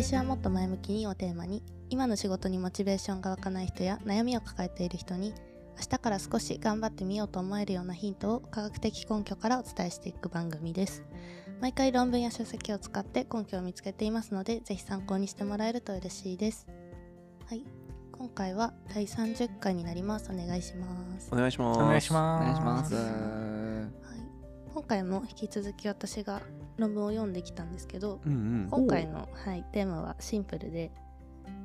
[0.00, 5.34] 来週はもっと前向きにをテーマに今の仕事にモチベーションが湧かない人や悩みを抱えている人に
[5.76, 11.04] 明日から少し頑張ってみようと思えるようなヒントを科学的根拠からお伝えしていく番組です。
[11.60, 16.66] 毎回論文や書籍を使って根拠を見つけていますのでぜひ参考にしてもらえると嬉しいです。
[17.44, 17.62] はい。
[18.12, 20.30] 今回は第30回になります。
[20.32, 21.28] お願いします。
[21.30, 21.78] お願いします。
[21.78, 22.42] お願いしおます。
[22.42, 22.94] 願いします。
[22.94, 23.00] は
[24.16, 24.19] い、
[24.72, 26.40] 今回も引き続き私が
[26.76, 28.68] 論文を読んできたんですけどうんうん。
[28.70, 30.90] 今回の、はい、テーマはシンプルで、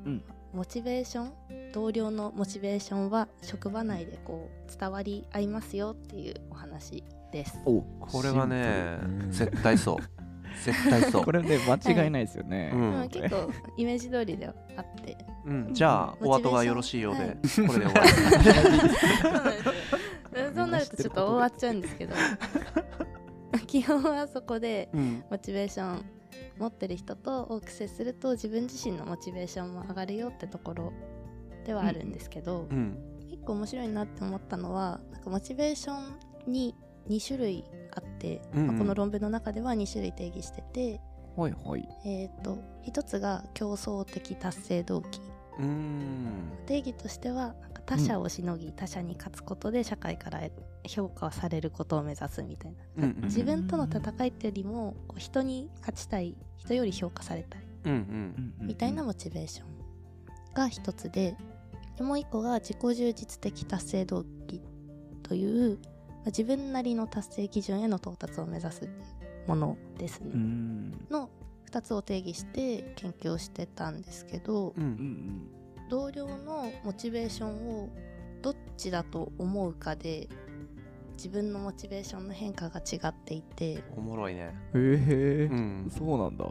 [0.04, 0.24] うん。
[0.52, 1.32] モチベーション
[1.72, 7.58] 同僚のモチベーションは職場内でこう伝わり合いますよっていうお話です。
[7.64, 9.30] おこれはねうん。
[9.30, 9.96] 絶対そう。
[10.64, 11.24] 絶対そう。
[11.24, 12.70] これね間違いないですよね。
[12.72, 15.16] ううんん、結構イメージ通りではあって。
[15.44, 17.36] うん、じゃあうんお後がよろしいようで、はい。
[17.36, 17.92] これで終わり
[20.56, 22.14] そうなるとちょっと終わっちゃうんですけど。
[23.66, 25.24] 基本はそこでうん。
[25.30, 26.04] モチベーション
[26.58, 30.92] 持ってる人と多く接すると自分自身のモチベーションも上がるよってところ
[31.64, 32.96] ではあるんですけど、うん。
[33.30, 35.94] 結構面白いなって思ったのはなんかモチベーショ
[36.48, 36.74] ンに
[37.08, 37.64] 2種類
[37.94, 38.66] あって、うんうん。
[38.68, 41.00] まあこの論文の中では2種類定義してて、
[41.36, 41.88] はいはい。
[42.04, 45.20] えー、と1つが競争的達成動機。
[46.66, 47.54] 定義としては
[47.86, 50.40] 他者をしのぎ、他者に勝つことで社会から
[50.86, 57.92] 評価されることを目指すみたいな、うんうん自分との戦いっていうよりも人に勝ちたい人より評価されたいうん
[58.60, 58.66] うん。
[58.66, 61.36] みたいなモチベーションが一つで
[61.96, 64.60] でもう一個が自己充実的達成動機
[65.22, 68.88] というまあ自分なりの達成基準への到達を目指す
[69.46, 71.06] ものですね、うん。
[71.10, 71.30] の
[71.70, 74.82] 2つを定義して研究をしてたんですけどうん。
[74.82, 75.50] ううんん
[75.88, 77.88] 同僚のモチベーションを
[78.42, 80.28] どっちだと思うかで
[81.16, 84.94] 自分のモチベーションの変化が違っていて、おもろいねうん。
[84.94, 85.54] へえう。
[85.54, 86.44] んそうなんだ。
[86.44, 86.50] は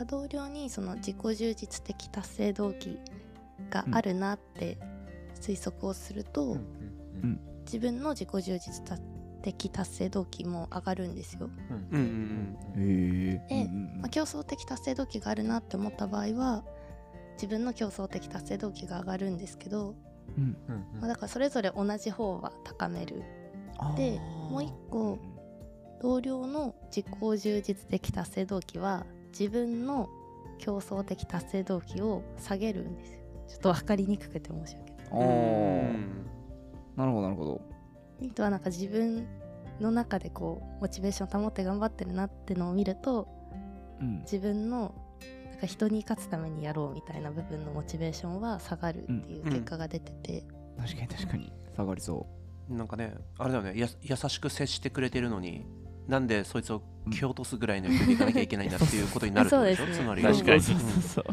[0.00, 2.98] い、同僚にその自己充実的達成動機
[3.68, 4.78] があるなって
[5.40, 8.96] 推測をすると、うん自分の自己充実
[9.42, 11.50] 的達成動機も上がるんですよ。
[11.68, 13.64] うんうんへえ。
[13.64, 16.64] でうんまあ、競争的達成動機があるなって思った場合は
[17.36, 19.94] 自分の競争的達成動機が上がるんですけど、
[20.36, 20.56] うん。
[21.00, 23.22] まあ、だからそれぞれ同じ方は高める。
[23.96, 24.18] で
[24.50, 25.18] もう一個
[26.00, 29.04] 同僚の自己充実的達成動機は
[29.38, 30.08] 自分の
[30.58, 33.20] 競争的達成動機を下げるんですよ。
[33.48, 35.02] ちょっと分かりにくくて申し訳ない。
[36.96, 37.60] なるほどなるほど。
[38.18, 39.26] ヒントはなんか自分
[39.78, 43.28] の中でこうモチベーション保って頑張ってるなってのを見ると
[44.00, 44.20] うん。
[44.20, 44.94] 自分の
[45.64, 50.44] 人に勝つためにやろうみたいな部分のモチベーションは下がるっていう結果が出てて、
[50.76, 51.52] 確かに確かに。
[51.76, 52.26] 下がりそ
[52.68, 53.78] なんかねあれだよね。
[53.78, 55.64] や優しく接してくれてるのに
[56.08, 59.92] なんでそいつを蹴落とすぐらいの勢いでいかなきゃいけないんだっていうことになるそうですね。
[59.94, 60.22] つまり。
[60.22, 60.60] 確かに。
[60.60, 61.24] そうそうそう。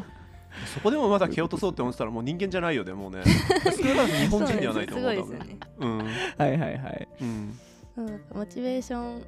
[0.75, 3.23] そこでもまだ蹴落とそうって思ってたらもう人間じゃないよねもうね。
[3.25, 7.07] 少なく日本人ではないと思うすすごいですよねうんはいはいはい。
[7.21, 7.59] うん。
[7.95, 9.23] うん、モチベーション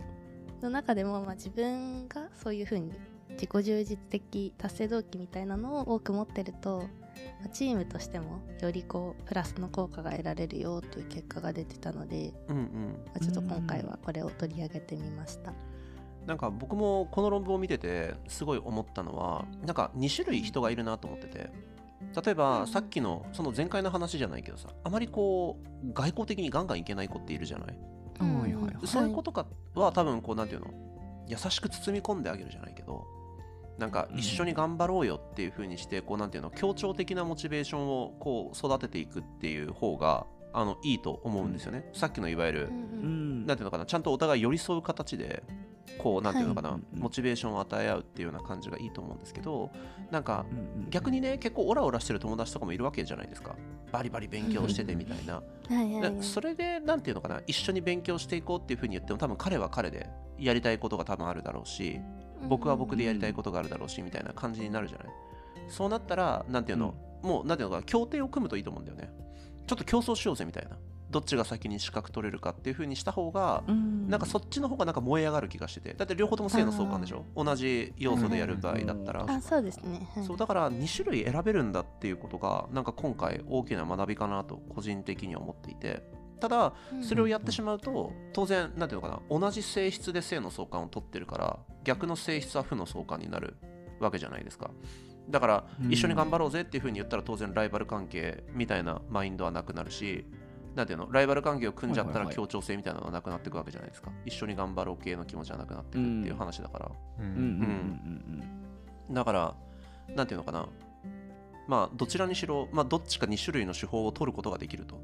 [0.61, 2.91] の中でも、まあ、自分がそういうふうに
[3.35, 6.79] 自己充実的達成動機みたいなのを多く持ってると、
[7.39, 12.99] まあチームとしてもよりこうプラスの効果が得られるよという結果が出てたので、うんうん。
[13.05, 15.53] まあちょっと今回はこれを取り上げてみました。
[16.25, 21.51] なんか僕もこの論文を見ててすごい思ったのはなんか2種類人がいるなと思ってて。
[22.23, 27.77] 例えばさっきのその前回の話じゃないけどさあまりこう外交的にガンガンいけない子っているじゃない？
[28.19, 28.39] うん。
[28.41, 28.87] はいはいはい。
[28.87, 30.67] そういう子とかは多分こうなんていうの？
[31.27, 33.07] 優しく包み込んであげるじゃないけど
[33.77, 42.71] なんか一緒に頑張ろうよっていう風にしてこうなんていうの協調的なモチベーションをこう育てていくっていう方があのいいと思うんですよね、さっきのいわゆるうんうん。
[42.71, 43.07] う
[43.43, 43.45] ん。
[43.45, 45.43] なんていうのかなちゃんとお互い寄り添う形で
[45.97, 46.81] こうなんていうのかな、はい。
[46.93, 49.69] モチベーションを与え合うっていうような感じがいいと思うんですけど
[50.11, 50.57] なんかうん。
[50.57, 53.55] うん逆にね結構オラオラしてる友達とかもいるわけじゃないですか。
[53.91, 55.41] バリバリ勉強しててみたいな。
[56.21, 61.99] それでなんていうのかな一緒に勉強していこうっていうふうに言っても多分彼は彼でやりたいことが多分あるだろうし
[62.47, 65.07] 僕は僕でやりたいことがあるだろうしみたいな感じになるじゃない？
[65.69, 66.93] そうなったらなんていうの、
[67.23, 69.09] もうなんていうのかな協定を組むといいと思うんだよね。
[69.67, 70.77] ちょっと競争しようぜみたいな。
[71.11, 74.09] どっちが先に資格取れるかっていうふうにした方がうん。
[74.09, 75.93] なんかそっちの方がなんか燃え上がる気がしてて。
[75.93, 77.25] だって両方とも性の相関でしょ？
[77.35, 79.23] 同じ要素でやる場合だったら。
[79.23, 79.29] うん。
[79.29, 86.03] あそうですね、はい、そうだから2種類選べるんだっていうことがなんか今回大きな学びかなと個人的には思っていて
[86.39, 93.55] ただそれをやってしまうと当然なんていうのかな同じ性質で性の相関を取ってるから逆の性質は負の相関になる
[93.99, 94.71] わけじゃないですか。
[95.29, 95.91] だからうん。
[95.91, 100.25] 一緒に頑張ろうぜっていうふうに言ったら当然ライバル関係みたいなマインドはなくなるし
[100.75, 104.11] なんていうのライバル関係を組んじゃったら協調性みたいなのがなくなっていくわけじゃないですか。
[104.25, 106.91] 一緒に頑張ろう系の気持ちはなくなっていくっていう話だから。
[107.19, 109.55] ううんうんうんんだから
[110.15, 110.67] なんていうのかな。
[111.67, 114.99] まあどちらにしろ、まあ、どっちか2種類の手法を取ることができると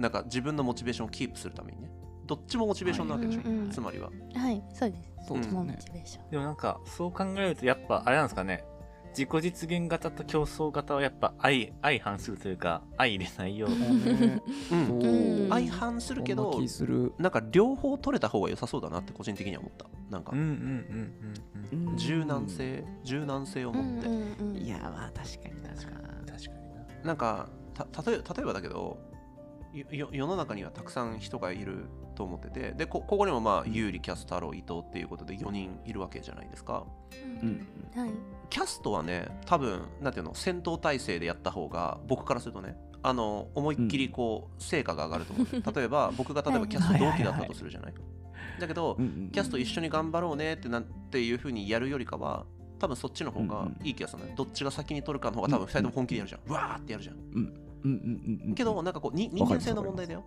[0.00, 1.90] なんか自分のモチベーションをキープするためにね。
[2.26, 3.70] どっちもモチベーションなわけでしょ、はいうんうん。
[3.70, 4.10] つまりは。
[4.34, 5.10] はいそうです。
[5.28, 6.30] そうもうモですねチベーション。
[6.30, 8.64] でもなんか、そう考えると、やっぱ、あれなんですかね。
[9.10, 13.86] 自己実現型と競争型はやっぱ相相反するというか、相入れないような。
[13.86, 15.48] うんうん。
[15.48, 17.12] 相反するけどな気する。
[17.18, 19.86] なんか両方取れた方が良さそうだなって個人的には思った。
[20.10, 20.30] なんか。
[20.32, 21.12] うんうんうん
[21.72, 21.96] うんうん。
[21.96, 25.70] 柔軟性柔軟性をうん持って、うんうんいやまあ確かにな。
[25.70, 27.04] 確かに確かにな。
[27.04, 28.96] なんかた例え例えばだけど
[29.72, 31.86] 世の中にはたくさん人がいる
[32.16, 36.84] と思っててでこここにもまあ有利キャス太郎伊藤っていうことで4人いるわけじゃないですか。
[37.42, 37.66] うん。
[37.96, 38.10] はい。
[38.50, 47.94] キャストはね多分なんていうの戦闘態勢でやった方が僕からするとねあの思いっきりこう成果が上がると思う、 例えば僕が例えばキャスト同期だったとするじゃない？
[48.58, 52.44] だけどうんうんキャスト一緒に頑張ろうねってなんていうふうにやるよりかは
[52.78, 57.16] 多分そっちの方がいい気がするね、どっちが先に取るかの方が多分2人とも本気でやるじゃん、うわーってやるじゃん
[58.54, 60.24] けどなんかこうに人間性の問題だよ。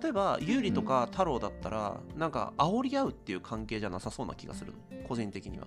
[0.00, 4.78] 例えば有利とか太郎だったらなんか煽り合うっていう関係じゃなさそうな気がするの。
[5.08, 5.66] 個人的には。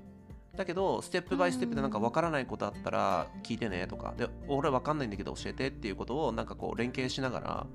[0.56, 4.14] だけどステップバイステップでなんか分からないことあったら聞いてねとか。
[4.16, 7.68] で俺分かんないんだけど教えてっていうことをなんかこう連携しながら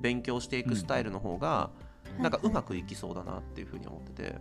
[0.00, 1.70] 勉強していくスタイルの方が
[2.20, 4.38] なんかうまくいきそうだなっていうふうに思ってて。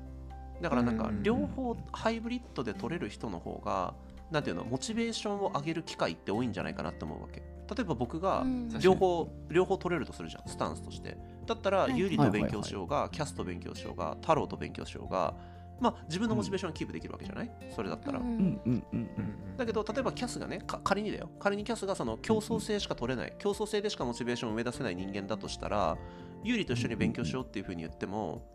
[0.61, 1.23] だからなんかうん。
[1.23, 3.95] 両方ハイブリッドで取れる人の方が
[4.31, 8.61] なんていうのモチベーションを上げる機会って多いんじゃないかなって思うわけ例えば僕がうん。
[8.69, 8.83] 確かに。
[8.83, 11.17] 両方両方取れるとするじゃんスタンスとして。
[11.45, 11.97] だったらはい。
[11.97, 15.33] 有利と勉強しようがキャスト勉強しようが太郎と勉強しようが
[15.79, 17.51] まあ自分のモチベーションをキープできるわけじゃない？
[17.75, 18.19] それだったら。
[18.19, 18.83] うんうんうんうん。
[18.93, 21.29] うんうんだけど例えばキャスがねか仮にだよ。
[21.39, 25.97] 仮にキャスがその競争性しか取れない競争性でしかモチベーションを生み出せない人間だとしたら
[26.43, 28.41] 有利と一緒に勉強しようっていうふうに言っても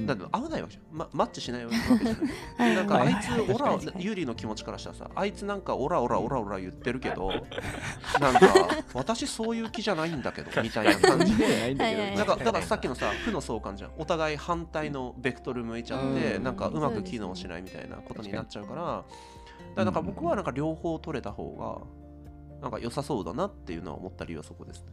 [0.00, 1.94] だって合わないわけじゃん、ま、マッチしないわけじゃ
[2.58, 2.74] な い。
[2.76, 8.40] なんかあいつオラ有利の気持ちからしたらさあいつなんかオラオラオラオラ言ってるけどなんか
[8.94, 11.74] 私そういう気じゃないんだけどみたいな感じで。
[11.74, 13.90] ないんかだからさっきのさ負の相関じゃん。
[13.98, 16.42] お互い反対のベクトル向いちゃって、うん。
[16.42, 19.04] なんかうまく機能しないみたいなことになっちゃうからだか
[19.76, 19.94] らなん。
[19.94, 24.86] か僕はなんか両方取れた方がなんか良さそうだなっていうのは思った理由はそこですね。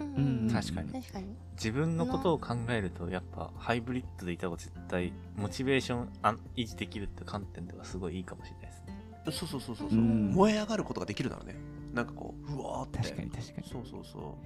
[0.00, 0.92] うん確かに。
[0.92, 1.26] 確かに。
[1.54, 9.04] 自分のことを考えるとやっぱハイブリッドでいた方が絶対モチベーションあ維持できるって観点ではすごいいいかもしれないですね。
[9.30, 10.32] そうそうそうそうそう、うん。
[10.32, 11.56] 燃え上がることができるだろうね。
[11.92, 12.98] なんかこううわーって。
[12.98, 13.68] 確かに確かに。
[13.68, 14.38] そうそうそ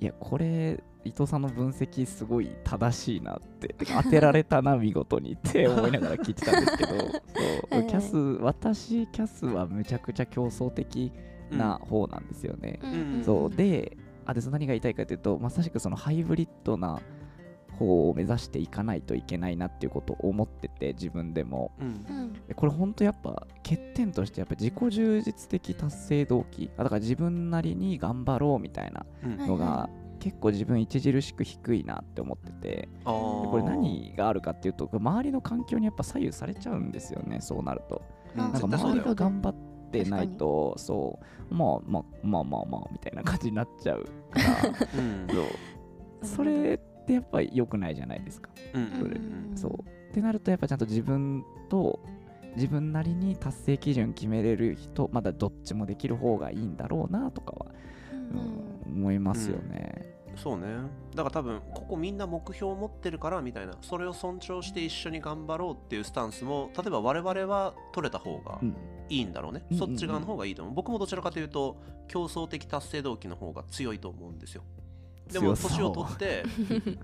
[0.00, 3.74] いやこれ伊藤さんの分析すごい正しいなって。
[3.78, 6.92] 当てられたな見事にって思いながら聞いてたんですけど。
[6.96, 7.04] そう。
[7.70, 11.12] はいはいキャス私キャスはめちゃくちゃ競争的
[11.50, 13.24] うな方なんですよね、ん。
[13.24, 13.50] そう。
[13.50, 17.00] であでその何が言いたいかというとまさしくそのハイブリッドな
[17.74, 21.72] 方を目指していかないといけないなっていうことを思ってて自分でも。
[21.80, 22.32] うん。
[22.54, 26.70] これ本当やっぱ欠点としてやっぱ自己充実的達成動機。
[26.76, 29.04] あだから自分なりに頑張ろうみたいな
[29.46, 29.88] のが
[30.20, 32.88] 結構自分著しく低いなって思ってて。
[33.04, 33.42] あー。
[33.42, 38.02] でこれ何があるかっていうと周りの環境にやっぱ左右されちゃうんですよねそうなると。
[38.36, 38.40] うん。
[38.40, 39.54] あなんか周りが頑張っ
[40.02, 41.18] てないとそ
[41.50, 44.68] うまあまあまあまあまあみたいな感じになっちゃうから
[44.98, 45.26] うん。
[45.28, 45.46] そう。
[46.26, 48.50] それってやっぱり良くないじゃないですか。
[48.72, 48.90] うん。
[48.98, 49.56] それうん。
[49.56, 49.72] そう。
[50.10, 52.00] ってなるとやっぱちゃんと自分と
[52.56, 57.66] 自分なりに達成基準決めれる人まだどっちもできる方がいいんだろうなとかは、
[58.12, 58.92] うん。
[58.92, 60.66] 思いますよね、そうね。
[61.14, 68.76] だから多分ここみんな目標を持ってるからみたいなそれを尊重して一緒に頑張ろうっていうスタンスも例えば我々は取れた方がうん。
[69.10, 70.74] いいんだろうね、うんそっち側の方がいいと思う。
[70.74, 71.76] 僕もどちらかというと
[72.08, 74.62] 競争的達成動機の方が強いと思うんですよ。
[75.30, 76.44] でも年を取って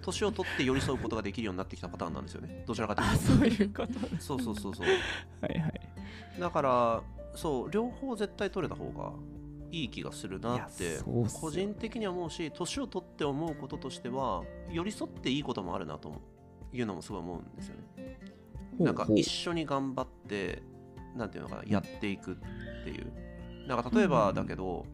[0.02, 2.64] 年を取って寄り添うことができるようになってきたパターンなんですよね。
[2.66, 3.92] どちらかというあとそういうこと。
[4.18, 4.86] そうそうそうそう。
[4.86, 5.80] はいはい。
[6.38, 7.02] だから
[7.34, 9.12] そう両方絶対取れた方が
[9.72, 10.98] いい気がするなって
[11.40, 18.18] 個人的には思うし年を取って思うこととしては寄り添っていいこともあるなと思ういうのもすごい思うんですよね。
[18.78, 20.62] なんか一緒に頑張って
[21.16, 22.36] なんていうのかなやっていくっ
[22.84, 23.12] ていう。
[23.66, 24.86] なんか例えばだけど、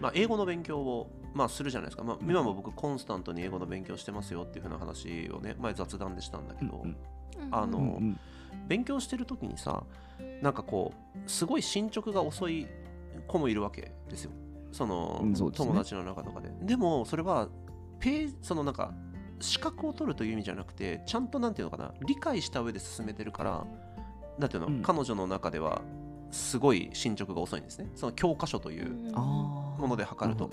[0.00, 6.96] まあ、英語の勉強を、まあ、するじゃないですか、まあ、今も僕コンスタントに英語の勉強してますよっていうふうな話をね前雑談でしたんだけど、うん。
[7.50, 8.20] あのうんうん。
[8.68, 9.82] 勉強してる時にさ
[10.42, 12.66] なんかこうすごい進捗が遅い
[13.26, 14.30] 子もいるわけですよ。
[14.72, 15.68] そのうんそうですね。
[15.68, 16.50] 友達の中とかで。
[16.62, 17.48] でもそれは
[17.98, 18.92] ページそのなんか
[19.40, 23.66] 資格を取るという意味じゃなくてちゃんとなんていうのかな理解した上で進めてるから
[24.38, 24.82] なんていうの、うん。
[24.82, 25.82] 彼女の中では
[26.30, 27.90] すごい進捗が遅いんですね。
[27.94, 30.50] その教科書というもので測ると。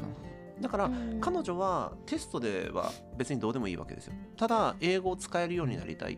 [0.62, 4.14] だから彼女はテストでは別にどうでもいいわけですよ。
[4.38, 6.18] ただ英語を使えるようになりたいっ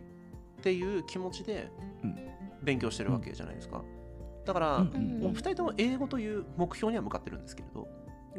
[0.61, 1.71] ていう気持ちで
[2.03, 2.15] うん。
[2.63, 3.83] 勉強してるわけじゃないですか、
[4.45, 7.87] だから、うんうん2人とも英語という目標には向かってるんですけれど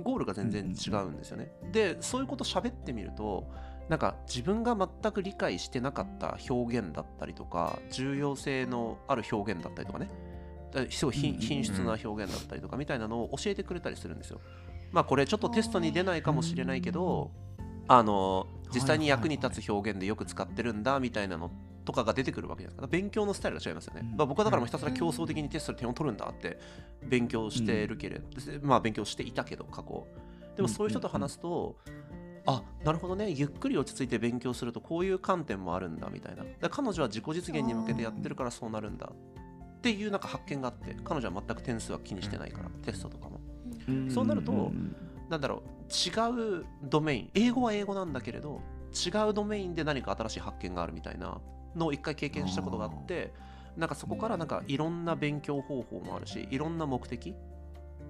[0.03, 1.51] ゴールが全然違うんですよね。
[1.73, 3.49] でそういうこと喋ってみると
[3.89, 10.11] なんか自分が全く理解してなかった表現だったりとか重要性のある表現だったりとかね。
[10.73, 14.41] だすごい品質な表現だったりとかみたいなのを教えてくれたりするんですよ。
[14.93, 17.31] まあこれちょっとテストに出ないかもしれないけど
[17.89, 21.51] あの実際に役に立つ表現でよく使ってるんだみたいなの
[21.87, 22.87] とかが出てくるわけじゃないですか。
[22.88, 24.16] 勉強のスタイルが違いますよね、うん。
[24.16, 26.59] まあ、僕はだからもうひたすら競争的にテストで点を取るんだって
[27.09, 28.26] 勉強してるけれど、
[28.62, 30.07] まあ勉強していたけど過去。
[30.57, 31.76] でもそういう人と話すと、
[32.47, 33.31] あなるほどね。
[33.31, 36.45] ゆっくり落ち着いて勉強するとこういう観点もあるんだみたいな。
[36.69, 39.11] 彼女は自己実現に向けてやってるからそうなるんだ。
[39.12, 43.40] っていうなんか発見があって彼女は全く点数は気にしてないから、テストとかも。
[44.11, 44.97] そうなるとん。
[45.28, 45.87] なんだろう。
[45.88, 47.31] 違うドメイン。
[47.35, 48.61] 英語は英語なんだけれど
[48.93, 51.40] 違うドメインで何か新しい発見があるみたいな
[51.76, 53.33] のを一回経験したことがあって
[53.76, 57.35] なんかそこからなんかいろんな勉強方法もあるしいろんな目的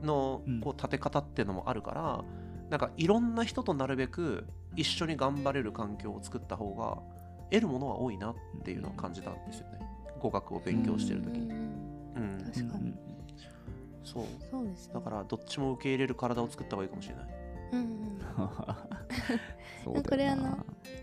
[0.03, 0.61] のうん。
[0.61, 2.25] こう立て方っていうのもあるから、
[2.71, 6.99] なんかいろんな人となるべく一緒に頑張れる環境を作った方が
[7.51, 9.79] 得るものは多いなっていうのを感じたんですよね。
[10.19, 11.51] 語学を勉強してる時に。
[11.51, 11.55] う
[12.19, 12.95] ん、確かに。
[14.05, 14.25] そう。
[14.51, 14.95] そうですね。
[14.95, 17.27] だからどっちも受け入れる体を作った方がいいかもしれない。
[17.73, 18.07] うんうん
[20.05, 20.59] これあの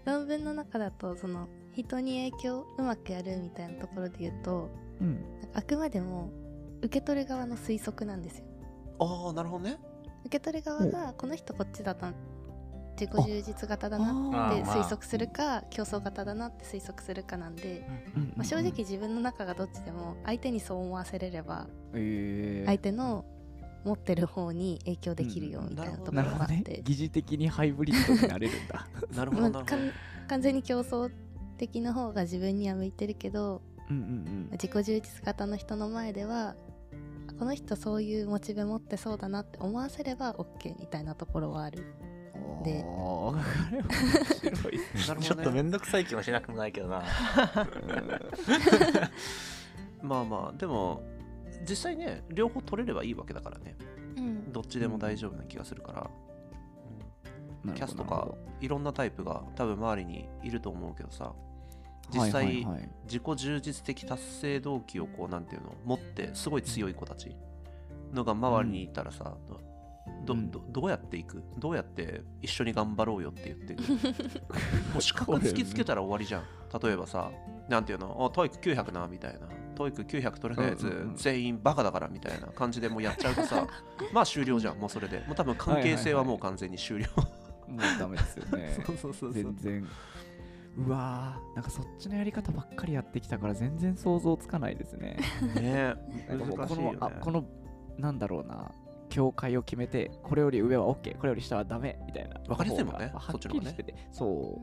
[0.05, 4.69] 論文の中だとその人に影響をうまくやるみたいなところで言うと
[5.01, 5.23] うん。
[5.53, 6.31] あくまでも
[6.81, 8.45] 受け取る側の推測なんですよ。
[8.99, 9.77] ああなるほどね。
[10.25, 12.13] 受け取る側がこの人こっちだな
[12.99, 17.85] 自己充実型だなって推測するか競争型だなって推測するかなんで、
[18.35, 22.65] まあ、正直自分の中がどっちでも相手にそう思わせれればえー。
[22.65, 23.25] 相手の
[23.83, 28.87] 持ってる方に影響できるよみたいなところがあって、疑似的にハイブリッドになれるんだ。
[29.13, 29.89] なるほまどなるほど。
[29.89, 31.11] あ完全に競争
[31.67, 36.55] 的な方が自分には向いてるけどうんうん自己充実型の人の前では
[37.39, 41.83] この人そういうモチベ持ってそうだなって思わせれば OK みたいなところはある。
[42.09, 45.21] うんでおーあれ面白い なるほどね。
[45.21, 47.03] ちょっとめんどくさい気もしなくもないけどな。
[50.01, 51.01] まあまあでも
[51.67, 53.75] 実際ね両方取れればいいわけだからね。
[54.17, 54.51] うん。
[54.51, 56.09] どっちでも大丈夫な気がするから、
[57.65, 57.73] うん。
[57.73, 58.29] キャスとか
[58.61, 61.25] いろんなタイプが多分周りにいると思うけどさ。
[61.25, 61.52] ど
[62.11, 62.65] 実際、
[63.05, 67.35] 自己充実的達成動機をこうなんていうの持ってすごい強い子たち
[68.11, 69.35] のが周りにいたらさ、
[70.25, 70.51] どうん。
[70.51, 71.43] どどうやっていく？
[71.57, 73.73] どうやって一緒に頑張ろうよって言って
[74.93, 76.43] もう資格突きつけたら終わりじゃん。
[76.81, 77.31] 例えばさ
[77.69, 78.31] なんていうの？
[78.33, 79.47] TOEIC 900なみたいな。
[79.75, 83.65] TOEIC 900取れたやつ、全員バカだからみたいな感じでもうやっちゃうとさ
[84.13, 85.23] まあ終了じゃんもうそれで。
[85.25, 87.05] もう多分関係性はもう完全に終了、
[87.67, 88.77] もうダメですよね。
[88.85, 89.43] そうそうそうそう。
[89.43, 89.87] 全然
[90.75, 95.17] うわーなんかそっちのやり方ばっかりやってきたから全然想像つかないですね。
[95.55, 95.95] ね
[96.27, 96.97] こ 難しいよね。
[96.97, 97.45] のあこの
[97.97, 98.71] なんだろうな
[99.09, 102.41] 境界を決めてこれより上は OK これより下はダメみたいな。
[102.47, 103.73] わかりやすいもんねはっそっちの方がね。
[103.73, 103.95] きりしてて。
[104.11, 104.59] そ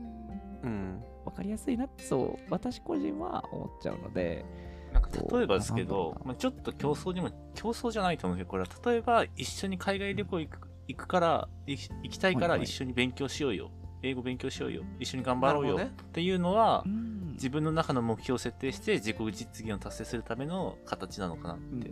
[0.63, 0.67] う。
[0.67, 1.03] うん。
[1.25, 2.43] わかりやすいなってそう。
[2.49, 4.45] 私個人は思っちゃうので。
[4.91, 12.63] なんか例えばですけどまあ、ちょっと競争にも、競争じゃないと思うけど、これは例えば一緒に海外旅行行く行くから、い行きたいからはいはい。
[12.65, 13.71] 一緒に勉強しようよ。
[14.03, 14.83] 英語勉強しようよ。
[14.99, 15.77] 一緒に頑張ろうよ。
[15.77, 15.91] ね。
[16.01, 17.31] っていうのはう、ん。
[17.33, 21.89] 自分の中の目標を設定して自己実現を達成するための形なのかなって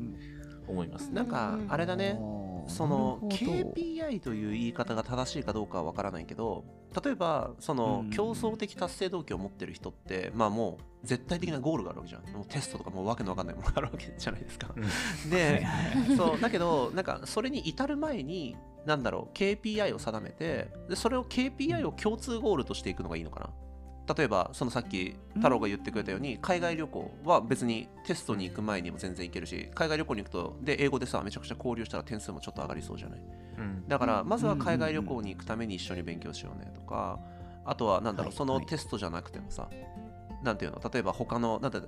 [0.67, 1.15] 思いますね。
[1.15, 2.19] なんかあれだね。
[2.67, 6.63] その KPI という言い方が正しいかどうかはわからないけど
[7.03, 12.23] 例えばそのうん競争的達成動機を持ってる人ってまあもう絶対的なゴールがあるわけじゃん。
[12.31, 14.69] もうテストとかもうわけのわかんないものがあるわけじゃないですか。
[14.75, 15.29] うん。
[15.31, 15.65] で
[16.15, 18.55] そうだけどなんかそれに至る前に
[18.85, 23.49] なんだろう KPI を定めてでそれを KPI を共通ゴールとしていくのがいいのかな。
[24.15, 33.19] 例えばそのさっき太郎が言ってくれたように海外旅行は別にテストに行く前にも全然行けるし海外旅行に行くとで英語でさめちゃくちゃ交流したら点数もちょっと上がりそうじゃない。
[33.59, 33.87] うん。
[33.87, 34.27] だからうん。
[34.27, 37.19] まずは海外旅行に行くために一緒に勉強しようねとか
[37.65, 39.69] あとはなんだろうはいそのはいテストじゃなくてもさ
[40.43, 41.79] なんていうの例えば他のなんて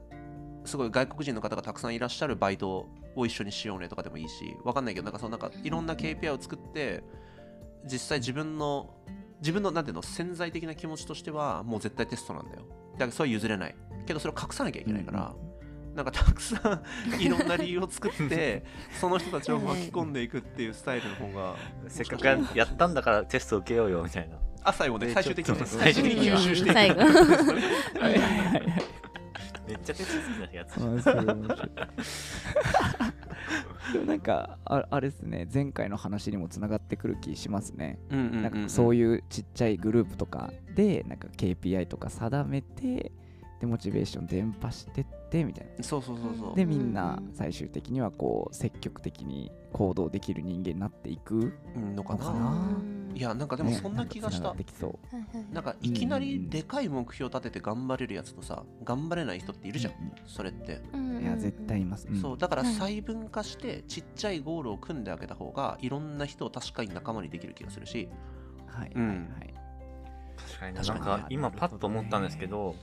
[0.65, 7.03] すごい外国人の方がたくさんいらっしゃるバイトを一緒にしようねとかでもいいしわかんないけどなんかそのなんかいろんな KPI を作って
[7.85, 8.93] 実際自分の
[9.41, 12.61] 自分のなんていうの潜在的な気持ちとしてはもう絶対テストなんだよ。
[12.93, 13.75] だからそれは譲れない。
[14.05, 15.33] けどそれを隠さなきゃいけないから、
[15.95, 16.81] なんかたくさ
[17.17, 18.63] ん いろんな理由を作って
[18.99, 21.55] その人たちを巻き込んでいくっていうスタイルの方が
[21.87, 24.37] せっかくややったんだからテスト受けようよみたいな。
[24.63, 26.73] あ最後ねで最終的に最終的に吸収してい。
[26.93, 26.99] く
[29.71, 30.75] めっちゃテスト好きなやつ。
[33.93, 35.47] でもなんかああれですね。
[35.51, 38.43] 前回の話にもつながってくる気しますね、うんうんうんうん。
[38.43, 43.11] なんかそういうちっちゃいグループとかでなんか KPI とか定めて
[43.59, 45.83] でモチベーション伝播してってみたいな。
[45.83, 46.55] そうそうそうそう。
[46.55, 47.31] でみんなうん。
[47.33, 52.25] 最終的にはこう積極的に行動できる人間になっていくうんのかな。
[52.25, 52.77] のかな
[53.13, 54.39] いやなんかでもねそんな気がした。
[54.39, 55.15] んか繋がってきそう。
[55.15, 59.95] はいはいなんかいきなりでかい目標立てて頑張れるやつとさ頑張れない人っているじゃん、う
[60.27, 60.81] それって、
[61.21, 62.21] いや絶対います、うん。
[62.21, 62.73] そうだからはい。
[62.73, 68.07] 細分化してちっちゃいゴールを組んであげた方がいろんな人を確かに仲間にできる気がするし。
[68.67, 69.07] はいうん。
[69.07, 69.53] はいはい。
[70.37, 71.05] 確かに確かに。
[71.05, 72.75] なんか今パッと思ったんですけど、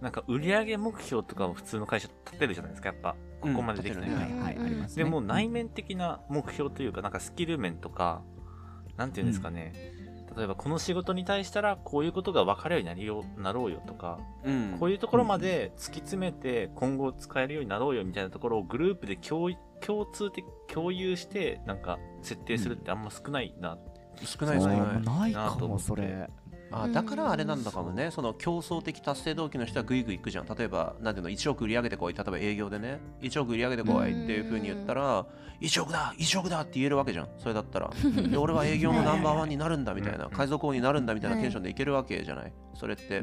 [0.00, 3.16] なんか売上目標とかを普通の会社立てるじゃないですか、やっぱ。
[3.40, 5.04] ここまでできたらうんはいはいありますね。
[5.04, 8.22] でも内面的な目標というか、なんかスキル面とか、
[8.96, 9.72] なんていうんですかね、
[10.36, 14.76] 例えばこの仕事に対したらこういうことが分かるようになりよなろうよとか、うん。
[14.78, 23.78] こういうところまで突き詰めて今後使えるようになろうよみたいなところをグループで共共通的共有してなんか設定するってあんま少ないな、
[24.22, 24.80] 少ない少ない。
[24.80, 25.46] あーないかも。
[25.50, 26.30] なと思ってそれ
[26.82, 30.46] あだからあれなんだかもね、その競争的達成動機の人はグイグイ行くじゃん。
[30.46, 35.24] 例えば、なんていうの、1億売り上げてこい、例えば営業でね、1億売り上げてこいっていうふうに言ったら、
[35.60, 37.28] 1億だ !1 億だって言えるわけじゃん。
[37.38, 37.90] それだったら。
[38.28, 42.52] で俺は営業のナンバーワンになるんだみたいな、うん海賊王になるんだみたいなテンションでいけるわけじゃない。
[42.74, 43.22] それって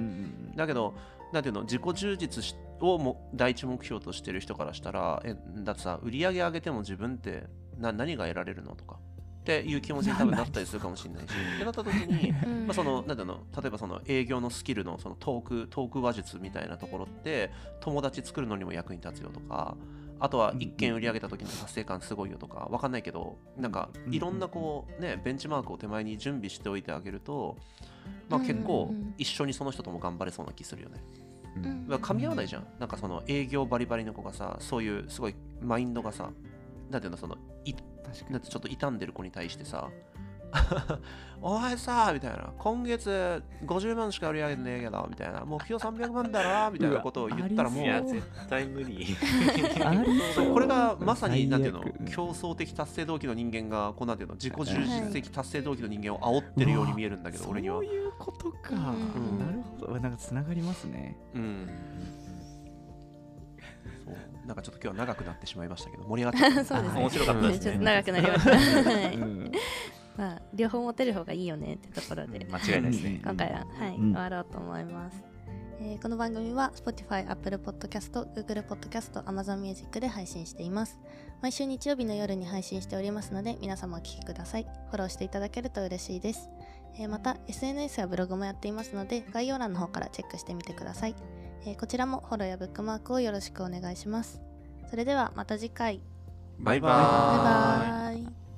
[0.55, 0.93] だけど、
[1.33, 7.43] なんていうの、自己充実しをも第一目標としてる人からしたら、え、だってさ、売り上げ上げても自分って
[7.77, 8.97] な何が得られるのとか。
[9.41, 11.31] っていう気持ちに多分なったりするかもしれないし。
[11.31, 12.67] ってなった時に、うん。
[12.67, 19.75] まあ、そのなんていうの例えばその営業のスキルのそのトークトーク話術みたいなところって友達作るのにも役に立つよとか
[20.19, 27.57] あとはうん1件売り上げた時の達成感すごいよとかわかんないけどなんかうんいろんなこうねベンチマークを手前に準備しておいてあげると
[28.29, 29.15] まあうん結構うん。
[29.17, 31.03] 一緒にその人とも頑張れそうな気するよね。
[31.57, 31.87] うん。
[31.87, 32.67] 噛み合わないじゃん。
[32.79, 36.29] なんかその営業バリバリの子がさそういうすごいマインドがさ
[36.89, 37.37] なんていうのそのい
[38.05, 38.31] 確かに。
[38.33, 39.89] なんてちょっと傷んでる子に対してさ
[41.41, 42.51] お前さみたいな。
[42.59, 45.43] 今月50万しか売り上げてねえけどみたいな。
[45.45, 47.93] 目標300万だろ みたいなことを言ったらもうわいう。
[47.93, 49.15] や絶対無理。
[50.53, 51.81] これがまさになんていうの？
[52.05, 54.35] 競争的達成動機の人間がこうなんていうの？
[54.35, 57.77] 自己充実的達成動機の人間を煽ってるように見えるんだけど俺には。
[57.77, 59.39] そういうことか、うん。
[59.39, 59.99] なるほど。
[59.99, 61.15] なんかつながりますね。
[61.33, 61.69] うん
[64.45, 66.65] なんかちょっと今日は長くなってしまいましたけど盛り上がっちゃった。
[66.75, 66.99] そうですね。
[67.01, 67.63] 面白かったですね。
[67.63, 68.91] ちょっと長くなりました。
[68.91, 69.15] はい。
[69.15, 69.51] うん。
[70.17, 73.21] まあ、両方持てる方がいいよねってところで、間違いないですね。
[73.23, 74.11] 今回は、はいうん。
[74.11, 75.23] 終わろうと思います。
[75.83, 80.99] えーこの番組は Spotify、Apple Podcast、Google Podcast、Amazon Music で配信しています。
[81.41, 84.67] 毎週日曜日の夜に配信しておりますので、皆様お聞きください。
[84.89, 86.49] フォローしていただけると嬉しいです。
[86.99, 91.15] えーまた、SNS やブログもやっていますので、概要欄の方からチェックしてみてください。
[91.63, 94.41] えーこちらもフォローやブックマークをよろしくお願いします。
[94.89, 96.01] それではまた次回。
[96.57, 98.50] バイババイーイバーイ。